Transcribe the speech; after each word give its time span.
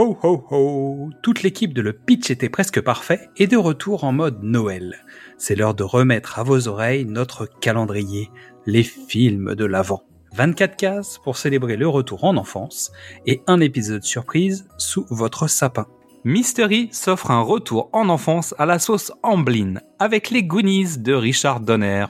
ho 0.00 0.16
ho 0.50 1.10
Toute 1.22 1.42
l'équipe 1.42 1.74
de 1.74 1.82
Le 1.82 1.92
Pitch 1.92 2.30
était 2.30 2.48
presque 2.48 2.80
parfait 2.80 3.28
et 3.36 3.46
de 3.46 3.58
retour 3.58 4.04
en 4.04 4.12
mode 4.12 4.42
Noël. 4.42 4.96
C'est 5.36 5.54
l'heure 5.54 5.74
de 5.74 5.82
remettre 5.82 6.38
à 6.38 6.42
vos 6.42 6.68
oreilles 6.68 7.04
notre 7.04 7.46
calendrier, 7.60 8.30
les 8.64 8.82
films 8.82 9.54
de 9.54 9.64
l'Avent. 9.66 10.02
24 10.32 10.76
cases 10.76 11.18
pour 11.22 11.36
célébrer 11.36 11.76
le 11.76 11.86
retour 11.86 12.24
en 12.24 12.38
enfance 12.38 12.92
et 13.26 13.42
un 13.46 13.60
épisode 13.60 14.02
surprise 14.02 14.66
sous 14.78 15.04
votre 15.10 15.48
sapin. 15.48 15.86
Mystery 16.24 16.88
s'offre 16.92 17.30
un 17.30 17.42
retour 17.42 17.90
en 17.92 18.08
enfance 18.08 18.54
à 18.58 18.64
la 18.64 18.78
sauce 18.78 19.12
Amblin 19.22 19.80
avec 19.98 20.30
les 20.30 20.44
Goonies 20.44 20.98
de 20.98 21.12
Richard 21.12 21.60
Donner. 21.60 22.06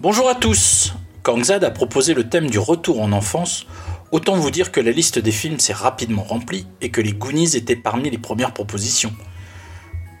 Bonjour 0.00 0.30
à 0.30 0.34
tous 0.36 0.94
Quand 1.22 1.36
Xad 1.36 1.64
a 1.64 1.70
proposé 1.70 2.14
le 2.14 2.28
thème 2.28 2.48
du 2.48 2.58
retour 2.58 3.02
en 3.02 3.12
enfance, 3.12 3.66
autant 4.12 4.36
vous 4.36 4.50
dire 4.50 4.72
que 4.72 4.80
la 4.80 4.90
liste 4.90 5.18
des 5.18 5.32
films 5.32 5.58
s'est 5.58 5.72
rapidement 5.72 6.22
remplie 6.22 6.66
et 6.80 6.90
que 6.90 7.00
les 7.00 7.12
Goonies 7.12 7.56
étaient 7.56 7.76
parmi 7.76 8.10
les 8.10 8.18
premières 8.18 8.52
propositions. 8.52 9.12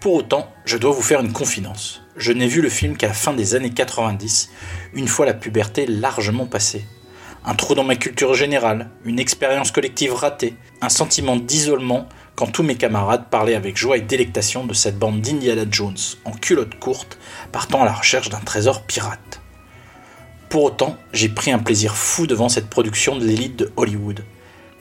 Pour 0.00 0.14
autant, 0.14 0.52
je 0.64 0.76
dois 0.76 0.92
vous 0.92 1.02
faire 1.02 1.20
une 1.20 1.32
confidence. 1.32 2.02
Je 2.16 2.32
n'ai 2.32 2.46
vu 2.46 2.62
le 2.62 2.68
film 2.68 2.96
qu'à 2.96 3.08
la 3.08 3.14
fin 3.14 3.32
des 3.32 3.54
années 3.54 3.70
90, 3.70 4.50
une 4.94 5.08
fois 5.08 5.26
la 5.26 5.34
puberté 5.34 5.86
largement 5.86 6.46
passée. 6.46 6.84
Un 7.44 7.54
trou 7.54 7.74
dans 7.74 7.84
ma 7.84 7.96
culture 7.96 8.34
générale, 8.34 8.90
une 9.04 9.20
expérience 9.20 9.70
collective 9.70 10.14
ratée, 10.14 10.54
un 10.80 10.88
sentiment 10.88 11.36
d'isolement 11.36 12.08
quand 12.34 12.46
tous 12.46 12.62
mes 12.62 12.74
camarades 12.74 13.30
parlaient 13.30 13.54
avec 13.54 13.76
joie 13.76 13.96
et 13.96 14.02
délectation 14.02 14.66
de 14.66 14.74
cette 14.74 14.98
bande 14.98 15.20
d'Indiana 15.20 15.64
Jones 15.70 15.96
en 16.24 16.32
culotte 16.32 16.78
courte 16.78 17.18
partant 17.52 17.82
à 17.82 17.84
la 17.84 17.92
recherche 17.92 18.28
d'un 18.28 18.40
trésor 18.40 18.82
pirate. 18.82 19.40
Pour 20.56 20.64
autant, 20.64 20.96
j'ai 21.12 21.28
pris 21.28 21.52
un 21.52 21.58
plaisir 21.58 21.94
fou 21.94 22.26
devant 22.26 22.48
cette 22.48 22.70
production 22.70 23.14
de 23.14 23.26
l'élite 23.26 23.56
de 23.56 23.72
Hollywood. 23.76 24.24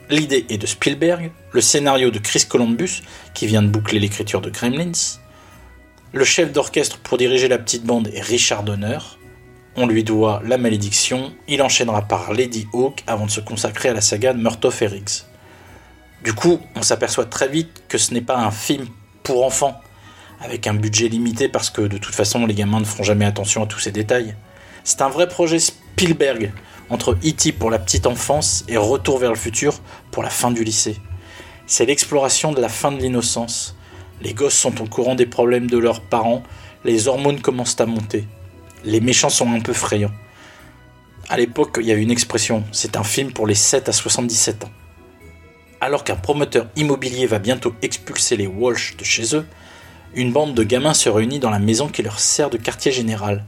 L'idée 0.10 0.46
est 0.48 0.58
de 0.58 0.66
Spielberg, 0.66 1.32
le 1.52 1.60
scénario 1.60 2.12
de 2.12 2.20
Chris 2.20 2.46
Columbus, 2.48 3.02
qui 3.34 3.46
vient 3.46 3.62
de 3.62 3.68
boucler 3.68 4.00
l'écriture 4.00 4.40
de 4.40 4.50
Gremlins. 4.50 5.18
Le 6.14 6.24
chef 6.24 6.54
d'orchestre 6.54 7.00
pour 7.00 7.18
diriger 7.18 7.50
la 7.50 7.58
petite 7.58 7.84
bande 7.84 8.08
est 8.14 8.22
Richard 8.22 8.64
Donner. 8.64 9.00
On 9.76 9.86
lui 9.86 10.06
doit 10.06 10.42
La 10.46 10.58
Malédiction, 10.58 11.34
il 11.50 11.62
enchaînera 11.62 12.04
par 12.04 12.32
Lady 12.32 12.70
Hawk 12.72 13.04
avant 13.06 13.26
de 13.26 13.32
se 13.32 13.42
consacrer 13.42 13.90
à 13.90 13.94
la 13.94 14.00
saga 14.00 14.32
de 14.32 14.42
Murtaugh 14.42 14.82
et 14.82 15.04
Du 16.24 16.32
coup, 16.32 16.62
on 16.78 16.84
s'aperçoit 16.84 17.26
très 17.26 17.50
vite 17.50 17.84
que 17.90 17.98
ce 17.98 18.14
n'est 18.14 18.22
pas 18.22 18.38
un 18.38 18.52
film 18.52 18.88
pour 19.24 19.44
enfants, 19.44 19.82
avec 20.40 20.68
un 20.68 20.74
budget 20.74 21.10
limité 21.10 21.50
parce 21.50 21.70
que 21.70 21.82
de 21.82 21.98
toute 21.98 22.16
façon 22.16 22.46
les 22.46 22.54
gamins 22.54 22.80
ne 22.80 22.86
feront 22.86 23.04
jamais 23.04 23.26
attention 23.26 23.62
à 23.64 23.68
tous 23.68 23.80
ces 23.80 23.92
détails. 23.92 24.36
C'est 24.88 25.02
un 25.02 25.10
vrai 25.10 25.28
projet 25.28 25.58
Spielberg, 25.58 26.52
entre 26.92 27.14
E.T. 27.14 27.54
pour 27.54 27.72
la 27.72 27.80
petite 27.80 28.06
enfance 28.06 28.64
et 28.68 28.78
Retour 28.78 29.18
vers 29.18 29.32
le 29.32 29.36
futur 29.36 29.80
pour 30.12 30.22
la 30.22 30.30
fin 30.30 30.52
du 30.52 30.64
lycée. 30.64 30.98
C'est 31.66 31.88
l'exploration 31.88 32.52
de 32.52 32.62
la 32.62 32.70
fin 32.70 32.92
de 32.92 33.02
l'innocence. 33.02 33.76
Les 34.22 34.36
gosses 34.36 34.54
sont 34.54 34.80
au 34.84 34.86
courant 34.86 35.16
des 35.16 35.26
problèmes 35.26 35.68
de 35.72 35.80
leurs 35.80 36.02
parents, 36.02 36.44
les 36.84 37.08
hormones 37.08 37.42
commencent 37.42 37.82
à 37.82 37.88
monter. 37.88 38.28
Les 38.84 39.02
méchants 39.02 39.32
sont 39.32 39.52
un 39.52 39.60
peu 39.60 39.74
frayants. 39.74 40.14
À 41.30 41.38
l'époque, 41.38 41.78
il 41.82 41.88
y 41.88 41.92
avait 41.92 42.04
une 42.04 42.12
expression, 42.12 42.64
c'est 42.72 42.96
un 42.96 43.04
film 43.04 43.34
pour 43.34 43.48
les 43.48 43.56
7 43.56 43.90
à 43.90 43.92
77 43.92 44.66
ans. 44.66 44.72
Alors 45.82 46.04
qu'un 46.04 46.16
promoteur 46.16 46.68
immobilier 46.76 47.26
va 47.26 47.40
bientôt 47.40 47.74
expulser 47.82 48.38
les 48.38 48.46
Walsh 48.46 48.98
de 48.98 49.04
chez 49.04 49.36
eux, 49.36 49.48
une 50.14 50.32
bande 50.32 50.54
de 50.54 50.64
gamins 50.64 50.94
se 50.94 51.10
réunit 51.10 51.40
dans 51.40 51.50
la 51.50 51.58
maison 51.58 51.88
qui 51.88 52.04
leur 52.04 52.20
sert 52.20 52.52
de 52.52 52.58
quartier 52.58 52.92
général 52.92 53.46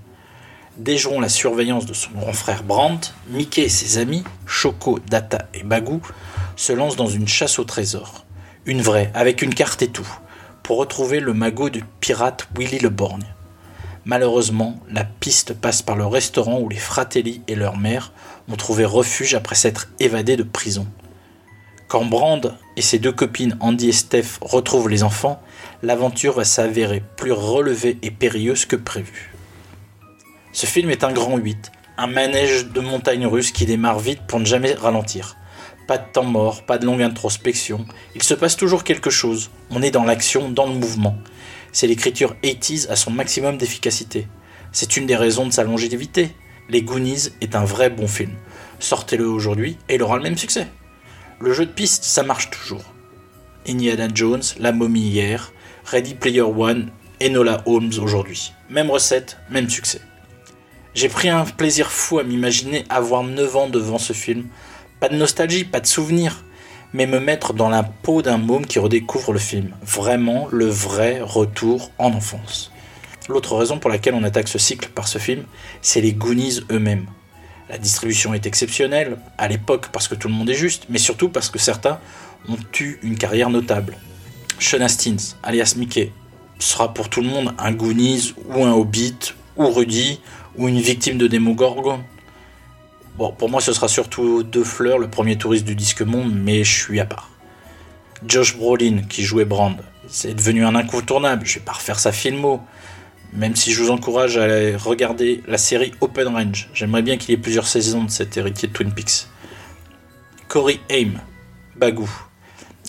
déjouant 0.77 1.19
la 1.19 1.29
surveillance 1.29 1.85
de 1.85 1.93
son 1.93 2.11
grand 2.11 2.33
frère 2.33 2.63
Brandt, 2.63 3.13
Mickey 3.29 3.63
et 3.63 3.69
ses 3.69 3.97
amis, 3.97 4.23
Choco, 4.45 4.99
Data 5.09 5.47
et 5.53 5.63
Bagou, 5.63 6.01
se 6.55 6.73
lancent 6.73 6.95
dans 6.95 7.07
une 7.07 7.27
chasse 7.27 7.59
au 7.59 7.63
trésor. 7.63 8.25
Une 8.65 8.81
vraie, 8.81 9.11
avec 9.13 9.41
une 9.41 9.53
carte 9.53 9.81
et 9.81 9.87
tout, 9.87 10.07
pour 10.63 10.77
retrouver 10.77 11.19
le 11.19 11.33
magot 11.33 11.69
du 11.69 11.83
pirate 11.99 12.47
Willy 12.57 12.79
le 12.79 12.89
Borgne. 12.89 13.33
Malheureusement, 14.05 14.79
la 14.89 15.03
piste 15.03 15.53
passe 15.53 15.81
par 15.81 15.95
le 15.95 16.05
restaurant 16.05 16.59
où 16.59 16.69
les 16.69 16.77
Fratelli 16.77 17.41
et 17.47 17.55
leur 17.55 17.77
mère 17.77 18.13
ont 18.49 18.55
trouvé 18.55 18.85
refuge 18.85 19.35
après 19.35 19.55
s'être 19.55 19.89
évadés 19.99 20.37
de 20.37 20.43
prison. 20.43 20.87
Quand 21.87 22.05
Brand 22.05 22.57
et 22.75 22.81
ses 22.81 22.99
deux 22.99 23.11
copines 23.11 23.57
Andy 23.59 23.89
et 23.89 23.93
Steph 23.93 24.39
retrouvent 24.41 24.89
les 24.89 25.03
enfants, 25.03 25.41
l'aventure 25.83 26.33
va 26.33 26.43
s'avérer 26.43 27.01
plus 27.15 27.31
relevée 27.31 27.97
et 28.01 28.11
périlleuse 28.11 28.65
que 28.65 28.75
prévu. 28.75 29.33
Ce 30.57 30.65
film 30.65 30.89
est 30.89 31.03
un 31.03 31.11
grand 31.11 31.37
8, 31.37 31.71
un 31.99 32.07
manège 32.07 32.69
de 32.69 32.79
montagne 32.79 33.27
russe 33.27 33.51
qui 33.51 33.67
démarre 33.67 33.99
vite 33.99 34.21
pour 34.27 34.39
ne 34.39 34.45
jamais 34.45 34.73
ralentir. 34.73 35.37
Pas 35.85 35.99
de 35.99 36.11
temps 36.11 36.23
mort, 36.23 36.65
pas 36.65 36.79
de 36.79 36.85
longue 36.87 37.03
introspection, 37.03 37.85
il 38.15 38.23
se 38.23 38.33
passe 38.33 38.57
toujours 38.57 38.83
quelque 38.83 39.11
chose, 39.11 39.51
on 39.69 39.83
est 39.83 39.91
dans 39.91 40.03
l'action, 40.03 40.49
dans 40.49 40.65
le 40.65 40.73
mouvement. 40.73 41.15
C'est 41.71 41.85
l'écriture 41.85 42.35
80s 42.41 42.89
à 42.89 42.95
son 42.95 43.11
maximum 43.11 43.59
d'efficacité. 43.59 44.27
C'est 44.71 44.97
une 44.97 45.05
des 45.05 45.15
raisons 45.15 45.45
de 45.45 45.53
sa 45.53 45.63
longévité. 45.63 46.31
Les 46.69 46.81
Goonies 46.81 47.29
est 47.39 47.55
un 47.55 47.63
vrai 47.63 47.91
bon 47.91 48.07
film. 48.07 48.31
Sortez-le 48.79 49.27
aujourd'hui 49.27 49.77
et 49.89 49.93
il 49.93 50.01
aura 50.01 50.17
le 50.17 50.23
même 50.23 50.39
succès. 50.39 50.65
Le 51.39 51.53
jeu 51.53 51.67
de 51.67 51.71
piste, 51.71 52.03
ça 52.03 52.23
marche 52.23 52.49
toujours. 52.49 52.95
Indiana 53.69 54.07
Jones, 54.11 54.41
La 54.57 54.71
momie 54.71 55.01
hier, 55.01 55.53
Ready 55.85 56.15
Player 56.15 56.41
One, 56.41 56.89
Enola 57.21 57.61
Holmes 57.67 57.93
aujourd'hui. 58.01 58.53
Même 58.71 58.89
recette, 58.89 59.37
même 59.51 59.69
succès. 59.69 60.01
J'ai 60.97 61.09
pris 61.09 61.29
un 61.29 61.45
plaisir 61.45 61.91
fou 61.91 62.17
à 62.17 62.23
m'imaginer 62.23 62.83
avoir 62.89 63.21
9 63.21 63.55
ans 63.55 63.69
devant 63.69 63.99
ce 63.99 64.13
film. 64.13 64.47
Pas 64.99 65.09
de 65.09 65.15
nostalgie, 65.15 65.63
pas 65.63 65.79
de 65.79 65.85
souvenir, 65.85 66.43
mais 66.91 67.05
me 67.05 67.19
mettre 67.19 67.53
dans 67.53 67.69
la 67.69 67.83
peau 67.83 68.23
d'un 68.23 68.39
môme 68.39 68.65
qui 68.65 68.79
redécouvre 68.79 69.31
le 69.31 69.37
film. 69.37 69.75
Vraiment 69.83 70.47
le 70.51 70.65
vrai 70.65 71.19
retour 71.21 71.91
en 71.99 72.13
enfance. 72.13 72.71
L'autre 73.29 73.55
raison 73.55 73.77
pour 73.77 73.91
laquelle 73.91 74.15
on 74.15 74.23
attaque 74.23 74.47
ce 74.47 74.57
cycle 74.57 74.89
par 74.89 75.07
ce 75.07 75.19
film, 75.19 75.43
c'est 75.83 76.01
les 76.01 76.13
Goonies 76.13 76.61
eux-mêmes. 76.71 77.05
La 77.69 77.77
distribution 77.77 78.33
est 78.33 78.47
exceptionnelle, 78.47 79.19
à 79.37 79.47
l'époque 79.47 79.89
parce 79.93 80.07
que 80.07 80.15
tout 80.15 80.27
le 80.27 80.33
monde 80.33 80.49
est 80.49 80.55
juste, 80.55 80.85
mais 80.89 80.97
surtout 80.97 81.29
parce 81.29 81.51
que 81.51 81.59
certains 81.59 81.99
ont 82.49 82.57
eu 82.79 82.97
une 83.03 83.19
carrière 83.19 83.51
notable. 83.51 83.97
Sean 84.57 84.81
Astins, 84.81 85.35
alias 85.43 85.75
Mickey, 85.77 86.11
sera 86.57 86.91
pour 86.91 87.07
tout 87.07 87.21
le 87.21 87.27
monde 87.27 87.53
un 87.59 87.71
Goonies 87.71 88.33
ou 88.47 88.65
un 88.65 88.73
Hobbit 88.73 89.35
ou 89.57 89.69
Rudy 89.69 90.19
ou 90.57 90.67
une 90.67 90.79
victime 90.79 91.17
de 91.17 91.27
Démogorgon. 91.27 92.03
Bon, 93.17 93.31
pour 93.31 93.49
moi, 93.49 93.61
ce 93.61 93.73
sera 93.73 93.87
surtout 93.87 94.43
Deux 94.43 94.63
Fleurs, 94.63 94.99
le 94.99 95.09
premier 95.09 95.37
touriste 95.37 95.65
du 95.65 95.75
disque 95.75 96.01
monde, 96.01 96.33
mais 96.35 96.63
je 96.63 96.81
suis 96.83 96.99
à 96.99 97.05
part. 97.05 97.29
Josh 98.25 98.57
Brolin, 98.57 99.03
qui 99.07 99.23
jouait 99.23 99.45
Brand, 99.45 99.77
c'est 100.07 100.33
devenu 100.33 100.65
un 100.65 100.75
incontournable. 100.75 101.45
Je 101.45 101.55
vais 101.55 101.65
pas 101.65 101.73
refaire 101.73 101.99
sa 101.99 102.11
filmo, 102.11 102.61
même 103.33 103.55
si 103.55 103.71
je 103.71 103.81
vous 103.83 103.91
encourage 103.91 104.37
à 104.37 104.77
regarder 104.77 105.43
la 105.47 105.57
série 105.57 105.93
Open 106.01 106.27
Range. 106.27 106.69
J'aimerais 106.73 107.01
bien 107.01 107.17
qu'il 107.17 107.31
y 107.31 107.33
ait 107.33 107.41
plusieurs 107.41 107.67
saisons 107.67 108.03
de 108.03 108.09
cet 108.09 108.37
héritier 108.37 108.67
de 108.67 108.73
Twin 108.73 108.91
Peaks. 108.91 109.27
Corey 110.47 110.79
Haim, 110.89 111.19
Bagou, 111.75 112.09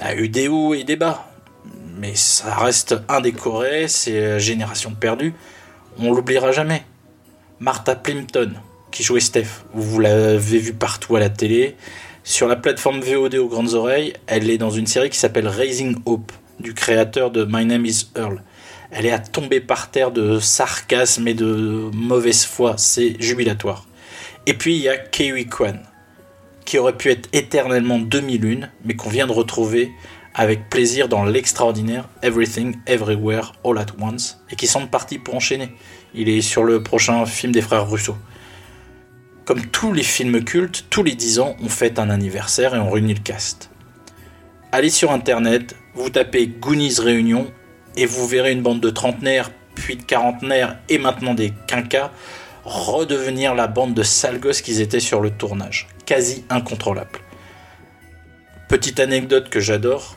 a 0.01 0.15
eu 0.15 0.29
des 0.29 0.49
hauts 0.49 0.75
et 0.75 0.85
des 0.85 0.97
bas, 0.97 1.31
mais 1.99 2.15
ça 2.15 2.55
reste 2.55 2.95
indécoré, 3.09 3.89
c'est 3.89 4.39
Génération 4.39 4.95
perdue, 4.95 5.35
on 5.99 6.13
l'oubliera 6.13 6.53
jamais. 6.53 6.85
Martha 7.61 7.97
Plimpton, 7.97 8.53
qui 8.93 9.03
jouait 9.03 9.19
Steph. 9.19 9.65
Vous 9.75 9.99
l'avez 9.99 10.59
vu 10.59 10.75
partout 10.75 11.17
à 11.17 11.21
la 11.21 11.29
télé. 11.29 11.77
Sur 12.23 12.47
la 12.47 12.55
plateforme 12.55 13.01
VOD 13.01 13.35
aux 13.35 13.49
grandes 13.49 13.75
oreilles, 13.75 14.13
elle 14.29 14.49
est 14.49 14.59
dans 14.59 14.71
une 14.71 14.87
série 14.87 15.11
qui 15.11 15.19
s'appelle 15.19 15.49
Raising 15.49 15.97
Hope, 16.05 16.31
du 16.61 16.73
créateur 16.73 17.33
de 17.33 17.45
My 17.45 17.65
Name 17.65 17.85
is 17.85 18.11
Earl. 18.17 18.43
Elle 18.93 19.07
est 19.07 19.11
à 19.11 19.19
tomber 19.19 19.61
par 19.61 19.91
terre 19.91 20.13
de 20.13 20.39
sarcasme 20.39 21.27
et 21.27 21.35
de 21.35 21.91
mauvaise 21.93 22.45
foi. 22.45 22.75
C'est 22.77 23.21
jubilatoire. 23.21 23.87
Et 24.47 24.55
puis 24.55 24.77
il 24.77 24.83
y 24.83 24.89
a 24.89 24.97
Kiwi 24.97 25.47
Kwan, 25.47 25.81
qui 26.65 26.79
aurait 26.79 26.97
pu 26.97 27.11
être 27.11 27.29
éternellement 27.33 27.99
2001, 27.99 28.69
mais 28.85 28.95
qu'on 28.95 29.11
vient 29.11 29.27
de 29.27 29.33
retrouver 29.33 29.91
avec 30.33 30.71
plaisir 30.71 31.09
dans 31.09 31.25
l'extraordinaire 31.25 32.09
Everything 32.23 32.77
Everywhere 32.87 33.53
All 33.65 33.79
at 33.79 33.87
Once, 34.01 34.39
et 34.49 34.55
qui 34.55 34.69
semble 34.69 34.89
parti 34.89 35.19
pour 35.19 35.35
enchaîner. 35.35 35.71
Il 36.15 36.29
est 36.29 36.41
sur 36.41 36.65
le 36.65 36.83
prochain 36.83 37.25
film 37.27 37.53
des 37.53 37.61
frères 37.61 37.89
Russo. 37.89 38.17
Comme 39.45 39.67
tous 39.67 39.93
les 39.93 40.03
films 40.03 40.45
cultes, 40.45 40.87
tous 40.91 41.03
les 41.03 41.15
10 41.15 41.39
ans, 41.39 41.57
on 41.63 41.69
fête 41.69 41.99
un 41.99 42.11
anniversaire 42.11 42.75
et 42.75 42.79
on 42.79 42.91
réunit 42.91 43.15
le 43.15 43.21
cast. 43.21 43.71
Allez 44.73 44.91
sur 44.91 45.11
internet, 45.11 45.75
vous 45.95 46.11
tapez 46.11 46.47
Goonies 46.47 47.01
Réunion 47.01 47.51
et 47.97 48.07
vous 48.07 48.27
verrez 48.27 48.53
une 48.53 48.63
bande 48.63 48.81
de 48.81 48.91
trentenaires, 48.91 49.51
puis 49.75 49.97
de 49.97 50.03
quarantenaires 50.03 50.79
et 50.89 50.99
maintenant 50.99 51.35
des 51.35 51.53
quinquas 51.67 52.11
redevenir 52.65 53.55
la 53.55 53.67
bande 53.67 53.95
de 53.95 54.03
sales 54.03 54.41
gosses 54.41 54.61
qu'ils 54.61 54.81
étaient 54.81 55.01
sur 55.01 55.21
le 55.21 55.31
tournage. 55.31 55.89
Quasi 56.05 56.45
incontrôlable. 56.51 57.21
Petite 58.69 59.01
anecdote 59.01 59.49
que 59.49 59.61
j'adore. 59.61 60.17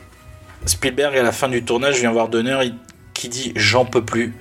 Spielberg 0.66 1.16
à 1.16 1.22
la 1.22 1.32
fin 1.32 1.48
du 1.48 1.64
tournage 1.64 1.98
vient 2.00 2.12
voir 2.12 2.28
Donner 2.28 2.72
qui 3.14 3.28
dit 3.28 3.52
j'en 3.56 3.84
peux 3.84 4.04
plus. 4.04 4.34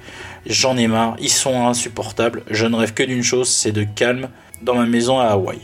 J'en 0.45 0.77
ai 0.77 0.87
marre, 0.87 1.15
ils 1.19 1.29
sont 1.29 1.67
insupportables. 1.67 2.43
Je 2.49 2.65
ne 2.65 2.75
rêve 2.75 2.93
que 2.93 3.03
d'une 3.03 3.23
chose, 3.23 3.49
c'est 3.49 3.71
de 3.71 3.83
calme 3.83 4.29
dans 4.61 4.75
ma 4.75 4.85
maison 4.85 5.19
à 5.19 5.27
Hawaï. 5.27 5.59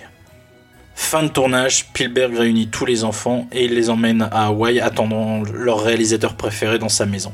Fin 0.95 1.23
de 1.23 1.27
tournage, 1.27 1.77
Spielberg 1.77 2.35
réunit 2.35 2.67
tous 2.67 2.85
les 2.85 3.03
enfants 3.03 3.47
et 3.51 3.65
il 3.65 3.75
les 3.75 3.89
emmène 3.89 4.27
à 4.31 4.47
Hawaï 4.47 4.79
attendant 4.79 5.43
leur 5.43 5.81
réalisateur 5.81 6.33
préféré 6.35 6.79
dans 6.79 6.89
sa 6.89 7.05
maison. 7.05 7.31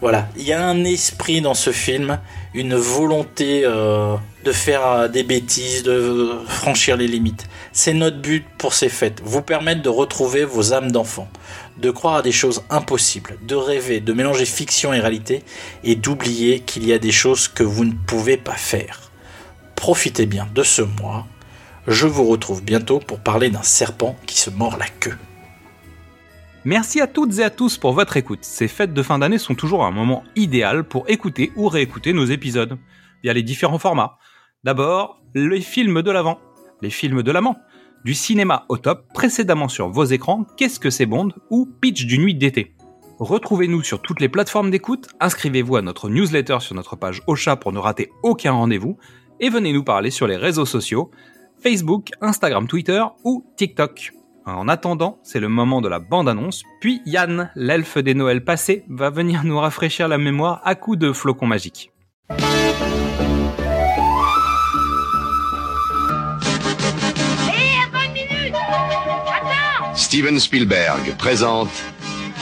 Voilà, 0.00 0.28
il 0.36 0.44
y 0.44 0.52
a 0.52 0.64
un 0.64 0.84
esprit 0.84 1.40
dans 1.40 1.54
ce 1.54 1.70
film, 1.70 2.18
une 2.52 2.74
volonté 2.74 3.62
euh, 3.64 4.16
de 4.44 4.52
faire 4.52 4.86
euh, 4.86 5.08
des 5.08 5.22
bêtises, 5.22 5.82
de 5.82 6.30
franchir 6.46 6.96
les 6.96 7.08
limites. 7.08 7.48
C'est 7.72 7.94
notre 7.94 8.18
but 8.18 8.44
pour 8.58 8.74
ces 8.74 8.88
fêtes, 8.88 9.20
vous 9.24 9.42
permettre 9.42 9.82
de 9.82 9.88
retrouver 9.88 10.44
vos 10.44 10.72
âmes 10.74 10.92
d'enfants, 10.92 11.28
de 11.78 11.90
croire 11.90 12.16
à 12.16 12.22
des 12.22 12.32
choses 12.32 12.62
impossibles, 12.70 13.38
de 13.42 13.54
rêver, 13.54 14.00
de 14.00 14.12
mélanger 14.12 14.44
fiction 14.44 14.92
et 14.92 15.00
réalité, 15.00 15.42
et 15.82 15.96
d'oublier 15.96 16.60
qu'il 16.60 16.86
y 16.86 16.92
a 16.92 16.98
des 16.98 17.10
choses 17.10 17.48
que 17.48 17.64
vous 17.64 17.84
ne 17.84 17.94
pouvez 18.06 18.36
pas 18.36 18.52
faire. 18.52 19.10
Profitez 19.74 20.26
bien 20.26 20.46
de 20.54 20.62
ce 20.62 20.82
mois. 20.82 21.26
Je 21.88 22.06
vous 22.06 22.24
retrouve 22.24 22.62
bientôt 22.62 23.00
pour 23.00 23.20
parler 23.20 23.50
d'un 23.50 23.62
serpent 23.62 24.16
qui 24.26 24.38
se 24.38 24.50
mord 24.50 24.76
la 24.78 24.86
queue. 25.00 25.16
Merci 26.66 27.00
à 27.00 27.06
toutes 27.06 27.38
et 27.38 27.42
à 27.42 27.50
tous 27.50 27.76
pour 27.76 27.92
votre 27.92 28.16
écoute. 28.16 28.42
Ces 28.42 28.68
fêtes 28.68 28.94
de 28.94 29.02
fin 29.02 29.18
d'année 29.18 29.36
sont 29.36 29.54
toujours 29.54 29.84
un 29.84 29.90
moment 29.90 30.24
idéal 30.34 30.84
pour 30.84 31.04
écouter 31.10 31.52
ou 31.56 31.68
réécouter 31.68 32.14
nos 32.14 32.24
épisodes 32.24 32.78
via 33.22 33.34
les 33.34 33.42
différents 33.42 33.78
formats. 33.78 34.16
D'abord, 34.64 35.20
les 35.34 35.60
films 35.60 36.00
de 36.00 36.10
l'avant, 36.10 36.38
les 36.80 36.88
films 36.88 37.22
de 37.22 37.30
l'amant, 37.30 37.58
du 38.02 38.14
cinéma 38.14 38.64
au 38.70 38.78
top 38.78 39.04
précédemment 39.12 39.68
sur 39.68 39.90
vos 39.90 40.04
écrans, 40.04 40.46
Qu'est-ce 40.56 40.80
que 40.80 40.88
c'est 40.88 41.04
Bond 41.04 41.28
ou 41.50 41.66
Pitch 41.66 42.06
du 42.06 42.18
nuit 42.18 42.34
d'été. 42.34 42.74
Retrouvez-nous 43.18 43.82
sur 43.82 44.00
toutes 44.00 44.22
les 44.22 44.30
plateformes 44.30 44.70
d'écoute, 44.70 45.08
inscrivez-vous 45.20 45.76
à 45.76 45.82
notre 45.82 46.08
newsletter 46.08 46.60
sur 46.60 46.74
notre 46.74 46.96
page 46.96 47.20
Ocha 47.26 47.56
pour 47.56 47.72
ne 47.72 47.78
rater 47.78 48.10
aucun 48.22 48.52
rendez-vous 48.52 48.96
et 49.38 49.50
venez 49.50 49.74
nous 49.74 49.84
parler 49.84 50.10
sur 50.10 50.26
les 50.26 50.36
réseaux 50.36 50.64
sociaux 50.64 51.10
Facebook, 51.62 52.12
Instagram, 52.22 52.66
Twitter 52.66 53.02
ou 53.22 53.44
TikTok. 53.56 54.12
En 54.46 54.68
attendant, 54.68 55.18
c'est 55.22 55.40
le 55.40 55.48
moment 55.48 55.82
de 55.82 55.88
la 55.88 55.98
bande-annonce, 55.98 56.62
puis 56.80 57.02
Yann, 57.04 57.50
l'elfe 57.54 57.98
des 57.98 58.14
Noëls 58.14 58.44
passés, 58.44 58.84
va 58.88 59.10
venir 59.10 59.44
nous 59.44 59.58
rafraîchir 59.58 60.08
la 60.08 60.16
mémoire 60.16 60.62
à 60.64 60.74
coups 60.74 60.98
de 60.98 61.12
flocons 61.12 61.46
magiques. 61.46 61.90
Steven 69.96 70.40
Spielberg 70.40 71.14
présente 71.18 71.70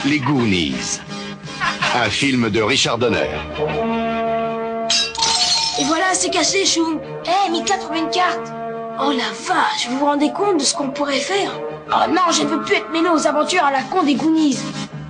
Les 0.05 0.19
Goonies, 0.19 0.99
un 1.95 2.09
film 2.09 2.49
de 2.49 2.61
Richard 2.61 2.97
Donner. 2.97 3.29
Et 5.79 5.83
voilà, 5.85 6.05
c'est 6.13 6.29
cassé, 6.29 6.65
Chou. 6.65 6.99
Eh, 7.25 7.51
Mika 7.51 7.77
trouve 7.77 7.97
une 7.97 8.09
carte. 8.09 8.51
Oh 8.99 9.11
la 9.11 9.29
vache, 9.47 9.87
vous 9.89 9.99
vous 9.99 10.05
rendez 10.05 10.31
compte 10.31 10.59
de 10.59 10.63
ce 10.63 10.73
qu'on 10.73 10.89
pourrait 10.89 11.19
faire? 11.19 11.51
Oh 11.89 12.09
non, 12.09 12.31
je 12.31 12.43
ne 12.43 12.47
veux 12.47 12.61
plus 12.61 12.75
être 12.75 12.89
mêlé 12.91 13.09
aux 13.09 13.27
aventures 13.27 13.63
à 13.63 13.71
la 13.71 13.81
con 13.83 14.03
des 14.03 14.15
Goonies. 14.15 14.57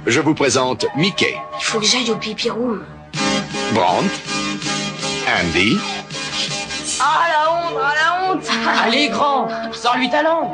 Je 0.05 0.19
vous 0.19 0.33
présente 0.33 0.85
Mickey, 0.97 1.37
Il 1.59 1.63
faut 1.63 1.79
que 1.79 1.85
j'aille 1.85 2.11
au 2.11 2.15
pipi 2.15 2.49
room. 2.49 2.83
Brandt, 3.73 4.09
Andy, 5.27 5.77
Ah 6.99 7.25
la 7.29 7.51
honte, 7.51 7.79
ah 7.81 7.93
la 7.95 8.11
honte 8.11 8.12
Allez, 8.83 9.09
grand, 9.09 9.47
sors-lui 9.71 10.09
ta 10.09 10.23
langue. 10.23 10.49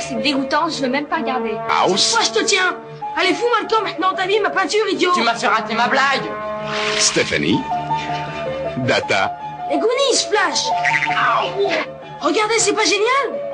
C'est 0.00 0.20
dégoûtant, 0.22 0.68
je 0.68 0.82
veux 0.82 0.88
même 0.88 1.06
pas 1.06 1.16
regarder. 1.16 1.52
House, 1.68 2.14
Moi, 2.14 2.22
je 2.24 2.40
te 2.40 2.44
tiens? 2.44 2.76
Allez, 3.16 3.34
fous-moi 3.34 3.58
le 3.62 3.68
camp 3.68 3.82
maintenant, 3.82 4.12
t'as 4.16 4.26
vu 4.26 4.40
ma 4.42 4.50
peinture, 4.50 4.86
idiot 4.90 5.12
Tu 5.14 5.22
m'as 5.22 5.34
fait 5.34 5.46
rater 5.46 5.74
ma 5.74 5.88
blague. 5.88 6.24
Stephanie, 6.98 7.60
Data 8.78 9.32
Les 9.70 9.78
Goonies, 9.78 10.26
Flash 10.28 10.64
Regardez, 12.20 12.58
c'est 12.58 12.72
pas 12.72 12.84
génial 12.84 13.44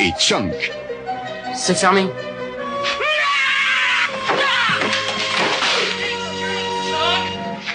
et 0.00 0.12
Chunk. 0.18 0.52
C'est 1.54 1.76
fermé. 1.76 2.06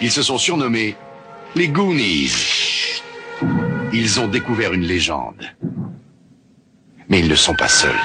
Ils 0.02 0.12
se 0.12 0.22
sont 0.22 0.38
surnommés 0.38 0.96
les 1.56 1.68
Goonies. 1.68 2.55
Ils 3.98 4.20
ont 4.20 4.28
découvert 4.28 4.74
une 4.74 4.82
légende. 4.82 5.42
Mais 7.08 7.20
ils 7.22 7.30
ne 7.30 7.36
sont 7.36 7.56
pas 7.56 7.70
seuls. 7.70 7.96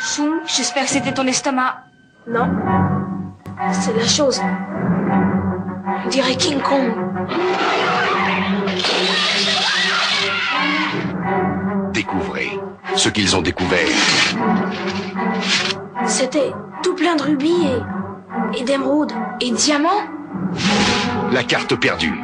Chou, 0.00 0.40
j'espère 0.48 0.82
que 0.82 0.90
c'était 0.90 1.12
ton 1.12 1.24
estomac. 1.24 1.76
Non 2.28 2.50
C'est 3.70 3.96
la 3.96 4.04
chose. 4.04 4.42
On 6.04 6.08
dirait 6.08 6.34
King 6.34 6.60
Kong. 6.60 6.92
Découvrez 11.92 12.58
ce 12.96 13.10
qu'ils 13.10 13.36
ont 13.36 13.42
découvert. 13.42 13.86
C'était 16.06 16.52
tout 16.82 16.96
plein 16.96 17.14
de 17.14 17.22
rubis 17.22 17.68
et, 18.56 18.60
et 18.60 18.64
d'émeraudes 18.64 19.12
et 19.40 19.52
de 19.52 19.56
diamants. 19.56 20.02
La 21.30 21.44
carte 21.44 21.76
perdue. 21.76 22.18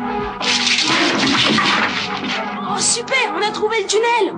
Oh 2.72 2.78
super, 2.78 3.16
on 3.34 3.42
a 3.46 3.50
trouvé 3.50 3.82
le 3.82 3.86
tunnel 3.86 4.34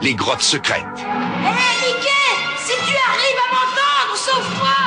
Les 0.00 0.14
grottes 0.14 0.42
secrètes. 0.42 0.84
Hé 0.96 1.86
Mickey, 1.86 2.28
si 2.58 2.72
tu 2.86 2.96
arrives 3.08 3.40
à 3.44 3.54
m'entendre, 3.54 4.16
sauve-toi 4.16 4.78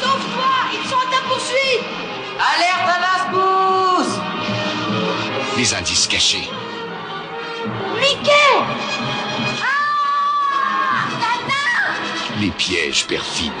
Sauve-toi, 0.00 0.54
ils 0.74 0.88
sont 0.88 0.96
à 0.96 1.10
ta 1.10 1.20
poursuite 1.28 1.84
Alerte 2.38 2.88
à 2.88 3.00
la 3.00 3.16
pousse 3.32 4.18
Les 5.56 5.74
indices 5.74 6.06
cachés. 6.06 6.48
Mickey 8.00 8.32
Les 12.40 12.50
pièges 12.50 13.04
perfides. 13.08 13.52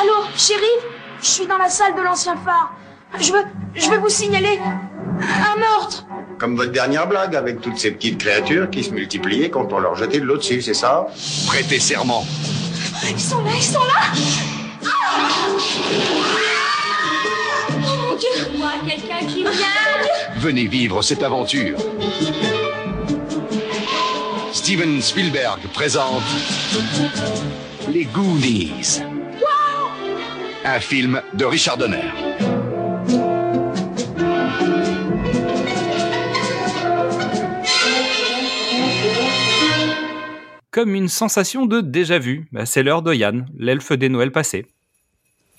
Allô, 0.00 0.24
shérif 0.36 0.68
Je 1.20 1.26
suis 1.26 1.46
dans 1.46 1.58
la 1.58 1.68
salle 1.68 1.96
de 1.96 2.00
l'ancien 2.00 2.36
phare. 2.36 2.72
Je 3.18 3.32
veux, 3.32 3.44
je 3.74 3.90
veux 3.90 3.98
vous 3.98 4.08
signaler 4.08 4.58
un 4.60 5.58
meurtre 5.58 6.06
Comme 6.38 6.56
votre 6.56 6.72
dernière 6.72 7.06
blague 7.06 7.36
avec 7.36 7.60
toutes 7.60 7.78
ces 7.78 7.90
petites 7.92 8.18
créatures 8.18 8.70
qui 8.70 8.82
se 8.82 8.90
multipliaient 8.90 9.50
quand 9.50 9.72
on 9.72 9.78
leur 9.78 9.94
jetait 9.94 10.20
de 10.20 10.24
l'eau 10.24 10.36
dessus, 10.36 10.62
c'est 10.62 10.74
ça? 10.74 11.06
Prêtez 11.46 11.78
serment. 11.78 12.24
Ils 13.08 13.20
sont 13.20 13.42
là, 13.42 13.50
ils 13.56 13.62
sont 13.62 13.80
là 13.80 14.12
Ah 14.84 15.28
Oh 17.84 18.08
mon 18.08 18.16
Dieu 18.16 18.28
quelqu'un 18.86 19.26
qui 19.26 19.42
vient 19.42 19.50
Venez 20.36 20.66
vivre 20.66 21.02
cette 21.02 21.22
aventure. 21.22 21.78
Steven 24.52 25.00
Spielberg 25.00 25.60
présente 25.72 26.22
Les 27.88 28.04
Goonies. 28.04 29.02
Un 30.64 30.80
film 30.80 31.20
de 31.34 31.44
Richard 31.44 31.76
Donner. 31.76 32.31
Comme 40.72 40.94
une 40.94 41.08
sensation 41.08 41.66
de 41.66 41.82
déjà-vu, 41.82 42.48
bah, 42.50 42.64
c'est 42.64 42.82
l'heure 42.82 43.02
de 43.02 43.12
Yann, 43.12 43.46
l'elfe 43.58 43.92
des 43.92 44.08
Noëls 44.08 44.32
passés. 44.32 44.64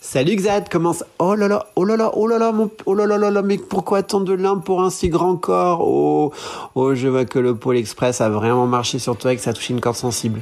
Salut 0.02 0.36
Xad, 0.36 0.70
comment 0.70 0.92
ça 0.92 1.06
Oh 1.20 1.36
là 1.36 1.48
là, 1.48 1.68
oh 1.76 1.86
là 1.86 1.96
là, 1.96 2.10
oh 2.16 2.26
là 2.26 2.40
là, 2.40 2.52
mon... 2.52 2.72
oh 2.88 2.96
là 2.96 3.06
là 3.06 3.20
là 3.20 3.30
là, 3.30 3.44
mais 3.44 3.60
pourquoi 3.60 4.02
tant 4.02 4.22
de 4.22 4.34
limbes 4.34 4.64
pour 4.64 4.82
un 4.82 4.90
si 4.90 5.10
grand 5.10 5.36
corps? 5.36 5.88
Oh, 5.88 6.34
oh, 6.74 6.96
je 6.96 7.08
vois 7.10 7.26
que 7.26 7.38
le 7.38 7.56
Pôle 7.56 7.78
Express 7.78 8.22
a 8.22 8.30
vraiment 8.30 8.66
marché 8.66 8.98
sur 8.98 9.16
toi 9.16 9.34
et 9.34 9.36
que 9.36 9.44
ça 9.44 9.52
a 9.52 9.54
touché 9.54 9.76
une 9.76 9.82
corde 9.82 9.98
sensible. 9.98 10.42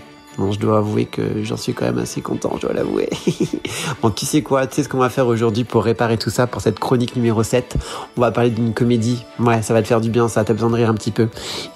Je 0.49 0.59
dois 0.59 0.79
avouer 0.79 1.05
que 1.05 1.43
j'en 1.43 1.57
suis 1.57 1.73
quand 1.73 1.85
même 1.85 1.99
assez 1.99 2.21
content, 2.21 2.53
je 2.55 2.61
dois 2.61 2.73
l'avouer. 2.73 3.09
bon, 4.01 4.09
tu 4.09 4.25
sais 4.25 4.41
quoi, 4.41 4.65
tu 4.65 4.75
sais 4.75 4.83
ce 4.83 4.89
qu'on 4.89 4.97
va 4.97 5.09
faire 5.09 5.27
aujourd'hui 5.27 5.63
pour 5.63 5.83
réparer 5.83 6.17
tout 6.17 6.29
ça, 6.29 6.47
pour 6.47 6.61
cette 6.61 6.79
chronique 6.79 7.15
numéro 7.15 7.43
7 7.43 7.77
On 8.17 8.21
va 8.21 8.31
parler 8.31 8.49
d'une 8.49 8.73
comédie. 8.73 9.25
Ouais, 9.39 9.61
ça 9.61 9.73
va 9.73 9.81
te 9.81 9.87
faire 9.87 10.01
du 10.01 10.09
bien, 10.09 10.27
ça, 10.27 10.43
t'as 10.43 10.53
besoin 10.53 10.69
de 10.69 10.75
rire 10.75 10.89
un 10.89 10.95
petit 10.95 11.11
peu. 11.11 11.27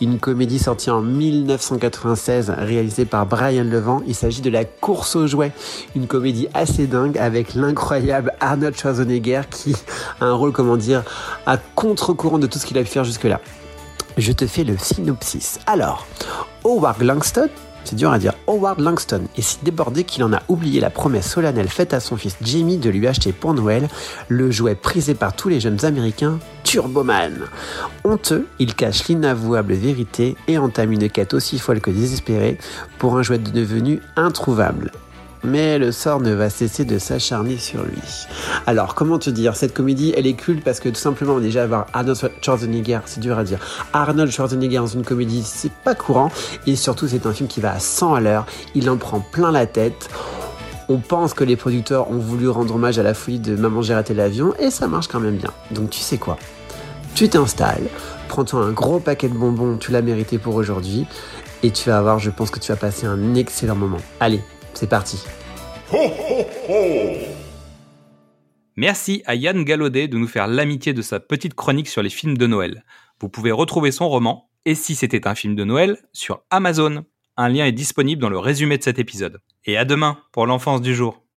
Une 0.02 0.18
comédie 0.20 0.58
sortie 0.58 0.90
en 0.90 1.02
1996, 1.02 2.54
réalisée 2.58 3.06
par 3.06 3.26
Brian 3.26 3.64
Levent. 3.64 4.02
Il 4.08 4.16
s'agit 4.16 4.42
de 4.42 4.50
La 4.50 4.66
course 4.66 5.16
aux 5.16 5.28
jouets. 5.28 5.52
Une 5.96 6.08
comédie 6.08 6.48
assez 6.54 6.88
dingue 6.88 7.18
avec 7.18 7.54
l'incroyable 7.54 8.34
Arnold 8.40 8.76
Schwarzenegger 8.76 9.42
qui 9.52 9.76
a 10.22 10.26
un 10.26 10.34
rôle, 10.34 10.52
comment 10.52 10.78
dire, 10.78 11.04
à 11.46 11.58
contre-courant 11.58 12.40
de 12.40 12.48
tout 12.48 12.58
ce 12.58 12.66
qu'il 12.66 12.78
a 12.78 12.82
pu 12.82 12.88
faire 12.88 13.04
jusque-là. 13.04 13.40
Je 14.18 14.32
te 14.32 14.48
fais 14.48 14.64
le 14.64 14.78
synopsis. 14.78 15.60
Alors, 15.68 16.08
Howard 16.64 17.02
Langston, 17.02 17.50
c'est 17.86 17.96
dur 17.96 18.12
à 18.12 18.20
dire, 18.20 18.34
Howard 18.48 18.80
Langston 18.80 19.22
est 19.38 19.42
si 19.42 19.60
débordé 19.64 20.04
qu'il 20.04 20.24
en 20.24 20.34
a 20.34 20.42
oublié 20.48 20.80
la 20.80 20.90
promesse 20.90 21.30
solennelle 21.30 21.70
faite 21.70 21.94
à 21.94 22.00
son 22.00 22.18
fils 22.18 22.36
Jimmy 22.42 22.78
de 22.78 22.90
lui 22.90 23.08
acheter 23.08 23.32
pour 23.32 23.54
Noël 23.54 23.88
le 24.28 24.52
jouet 24.52 24.76
prisé 24.76 25.14
par 25.14 25.36
tous 25.36 25.50
les 25.50 25.60
jeunes 25.60 25.86
américains, 25.86 26.40
Turboman. 26.64 27.42
Honteux, 28.04 28.48
il 28.60 28.76
cache 28.76 29.08
l'inavouable 29.08 29.74
vérité 29.74 30.36
et 30.48 30.58
entame 30.58 30.92
une 30.92 31.10
quête 31.10 31.34
aussi 31.34 31.60
folle 31.60 31.80
que 31.80 31.92
désespérée 31.92 32.58
pour 32.98 33.18
un 33.18 33.24
jouet 33.24 33.38
devenu 33.38 34.02
introuvable. 34.16 34.92
Mais 35.46 35.78
le 35.78 35.92
sort 35.92 36.20
ne 36.20 36.34
va 36.34 36.50
cesser 36.50 36.86
de 36.86 36.98
s'acharner 37.00 37.58
sur 37.58 37.84
lui. 37.84 38.28
Alors, 38.66 38.96
comment 38.96 39.20
te 39.20 39.30
dire? 39.30 39.56
Cette 39.56 39.74
comédie, 39.74 40.14
elle 40.16 40.28
est 40.28 40.34
culte 40.34 40.64
parce 40.64 40.80
que 40.80 40.90
tout 40.90 41.00
simplement, 41.00 41.40
déjà, 41.40 41.64
avoir 41.64 41.88
Arnold 41.94 42.20
Schwarzenegger, 42.42 43.00
c'est 43.06 43.20
dur 43.20 43.38
à 43.38 43.44
dire. 43.44 43.60
Arnold 43.94 44.32
Schwarzenegger 44.32 44.78
dans 44.78 44.88
une 44.88 45.04
comédie, 45.06 45.44
c'est 45.44 45.72
pas 45.72 45.96
courant. 45.96 46.32
Et 46.68 46.76
surtout, 46.76 47.08
c'est 47.08 47.26
un 47.26 47.34
film 47.34 47.48
qui 47.48 47.62
va 47.62 47.72
à 47.72 47.80
100 47.80 48.16
à 48.16 48.20
l'heure. 48.20 48.46
Il 48.74 48.90
en 48.90 48.98
prend 48.98 49.20
plein 49.20 49.52
la 49.52 49.66
tête. 49.66 50.10
On 50.88 50.98
pense 50.98 51.34
que 51.34 51.44
les 51.44 51.56
producteurs 51.56 52.12
ont 52.12 52.20
voulu 52.20 52.48
rendre 52.48 52.76
hommage 52.76 53.00
à 53.00 53.04
la 53.04 53.16
folie 53.16 53.40
de 53.40 53.56
Maman 53.56 53.82
j'ai 53.82 53.96
raté 53.96 54.14
l'avion 54.14 54.54
et 54.60 54.70
ça 54.70 54.88
marche 54.88 55.08
quand 55.08 55.20
même 55.20 55.38
bien. 55.38 55.50
Donc 55.72 55.90
tu 55.90 56.00
sais 56.00 56.20
quoi? 56.20 56.38
Tu 57.16 57.28
t'installes, 57.28 57.88
prends-toi 58.28 58.60
un 58.60 58.72
gros 58.72 59.00
paquet 59.00 59.28
de 59.28 59.34
bonbons, 59.34 59.78
tu 59.78 59.92
l'as 59.92 60.04
mérité 60.04 60.38
pour 60.38 60.54
aujourd'hui 60.54 61.08
et 61.64 61.72
tu 61.72 61.90
vas 61.90 62.02
voir, 62.02 62.20
je 62.20 62.30
pense 62.30 62.52
que 62.52 62.60
tu 62.60 62.72
vas 62.72 62.78
passer 62.78 63.08
un 63.08 63.34
excellent 63.34 63.76
moment. 63.76 63.98
Allez, 64.20 64.42
c'est 64.76 64.90
parti. 64.90 65.24
Merci 68.76 69.24
à 69.26 69.36
Yann 69.36 69.64
Gallaudet 69.64 70.08
de 70.08 70.18
nous 70.18 70.28
faire 70.28 70.48
l'amitié 70.48 70.94
de 70.94 71.02
sa 71.02 71.20
petite 71.20 71.54
chronique 71.54 71.88
sur 71.88 72.04
les 72.04 72.10
films 72.10 72.38
de 72.38 72.48
Noël. 72.48 72.84
Vous 73.20 73.30
pouvez 73.30 73.52
retrouver 73.52 73.92
son 73.92 74.10
roman 74.10 74.50
Et 74.66 74.76
si 74.76 74.96
c'était 74.96 75.28
un 75.28 75.36
film 75.36 75.56
de 75.56 75.64
Noël 75.64 75.98
sur 76.12 76.44
Amazon. 76.50 77.06
Un 77.38 77.50
lien 77.50 77.66
est 77.66 77.72
disponible 77.72 78.22
dans 78.22 78.30
le 78.30 78.40
résumé 78.40 78.78
de 78.78 78.84
cet 78.84 79.00
épisode. 79.00 79.40
Et 79.66 79.78
à 79.78 79.86
demain 79.86 80.18
pour 80.32 80.46
l'enfance 80.46 80.82
du 80.82 80.94
jour. 80.96 81.25